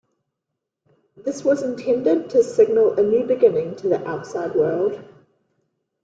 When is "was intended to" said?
1.45-2.41